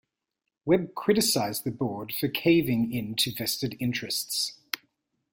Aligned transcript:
Webb 0.65 0.95
criticised 0.95 1.63
the 1.63 1.69
board 1.69 2.11
for 2.11 2.27
caving 2.27 2.91
in 2.91 3.13
to 3.17 3.31
vested 3.31 3.77
interests. 3.79 4.57